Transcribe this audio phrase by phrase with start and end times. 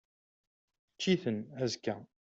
[0.93, 1.95] Ečč-iten, azekka!